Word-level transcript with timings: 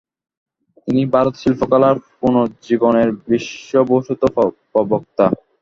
তিনি 0.77 1.01
ভারতশিল্পকলার 1.13 1.95
পুনরুজ্জীবনের 2.19 3.09
বিশ্ববিশ্রুত 3.27 4.21
প্রবক্তা। 4.71 5.25